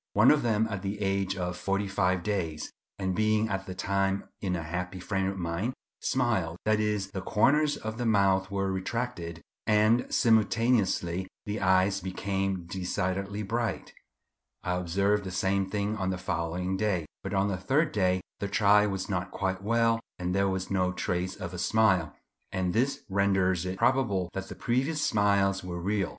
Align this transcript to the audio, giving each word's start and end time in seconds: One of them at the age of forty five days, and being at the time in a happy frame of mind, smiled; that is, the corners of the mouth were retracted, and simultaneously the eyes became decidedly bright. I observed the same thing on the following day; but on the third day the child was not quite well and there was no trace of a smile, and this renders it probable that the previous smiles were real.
One 0.13 0.31
of 0.31 0.41
them 0.41 0.65
at 0.67 0.81
the 0.81 0.99
age 0.99 1.35
of 1.37 1.55
forty 1.55 1.87
five 1.87 2.23
days, 2.23 2.71
and 2.97 3.13
being 3.15 3.49
at 3.49 3.67
the 3.67 3.75
time 3.75 4.23
in 4.41 4.55
a 4.55 4.63
happy 4.63 4.99
frame 4.99 5.27
of 5.27 5.37
mind, 5.37 5.75
smiled; 5.99 6.57
that 6.65 6.79
is, 6.79 7.11
the 7.11 7.21
corners 7.21 7.77
of 7.77 7.99
the 7.99 8.05
mouth 8.07 8.49
were 8.49 8.71
retracted, 8.71 9.43
and 9.67 10.11
simultaneously 10.11 11.27
the 11.45 11.61
eyes 11.61 12.01
became 12.01 12.65
decidedly 12.65 13.43
bright. 13.43 13.93
I 14.63 14.73
observed 14.77 15.23
the 15.23 15.29
same 15.31 15.69
thing 15.69 15.95
on 15.95 16.09
the 16.09 16.17
following 16.17 16.77
day; 16.77 17.05
but 17.21 17.35
on 17.35 17.47
the 17.47 17.55
third 17.57 17.91
day 17.91 18.21
the 18.39 18.47
child 18.47 18.91
was 18.91 19.07
not 19.07 19.29
quite 19.29 19.61
well 19.61 19.99
and 20.17 20.33
there 20.33 20.49
was 20.49 20.71
no 20.71 20.91
trace 20.91 21.35
of 21.35 21.53
a 21.53 21.59
smile, 21.59 22.15
and 22.51 22.73
this 22.73 23.03
renders 23.07 23.67
it 23.67 23.77
probable 23.77 24.31
that 24.33 24.49
the 24.49 24.55
previous 24.55 24.99
smiles 25.03 25.63
were 25.63 25.79
real. 25.79 26.09